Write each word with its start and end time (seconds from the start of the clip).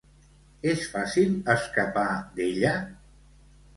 És 0.69 0.85
fàcil 0.93 1.37
escapar 1.57 2.07
d'ella? 2.41 2.77